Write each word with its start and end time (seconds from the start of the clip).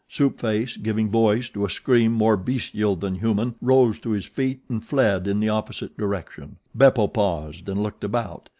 Soup 0.09 0.39
Face, 0.39 0.77
giving 0.77 1.11
voice 1.11 1.47
to 1.49 1.63
a 1.63 1.69
scream 1.69 2.11
more 2.11 2.35
bestial 2.35 2.95
than 2.95 3.13
human, 3.19 3.53
rose 3.61 3.99
to 3.99 4.09
his 4.09 4.25
feet 4.25 4.63
and 4.67 4.83
fled 4.83 5.27
in 5.27 5.39
the 5.39 5.49
opposite 5.49 5.95
direction. 5.95 6.55
Beppo 6.75 7.05
paused 7.07 7.69
and 7.69 7.83
looked 7.83 8.03
about. 8.03 8.49